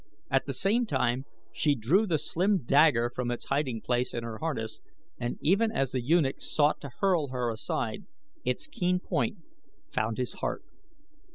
At 0.31 0.47
the 0.47 0.53
same 0.55 0.87
time 0.87 1.25
she 1.51 1.75
drew 1.75 2.07
the 2.07 2.17
slim 2.17 2.63
dagger 2.65 3.11
from 3.13 3.29
its 3.29 3.45
hiding 3.49 3.81
place 3.81 4.15
in 4.15 4.23
her 4.23 4.39
harness 4.39 4.79
and 5.19 5.37
even 5.41 5.71
as 5.71 5.91
the 5.91 6.01
eunuch 6.01 6.41
sought 6.41 6.81
to 6.81 6.89
hurl 7.01 7.27
her 7.27 7.51
aside 7.51 8.05
its 8.43 8.65
keen 8.65 8.99
point 8.99 9.37
found 9.91 10.17
his 10.17 10.33
heart. 10.41 10.63